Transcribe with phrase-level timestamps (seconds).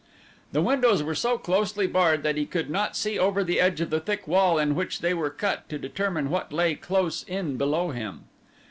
[0.51, 3.91] The windows were so closely barred that he could not see over the edge of
[3.91, 7.91] the thick wall in which they were cut to determine what lay close in below
[7.91, 8.23] him.